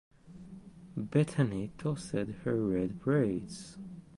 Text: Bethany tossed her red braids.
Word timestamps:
Bethany 0.97 1.69
tossed 1.77 2.11
her 2.13 2.55
red 2.65 2.99
braids. 3.01 3.77